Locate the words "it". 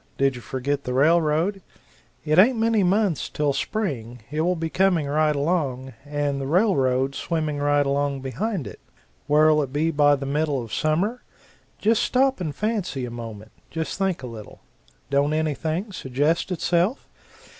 2.25-2.39, 4.31-4.41, 8.65-8.79, 9.61-9.71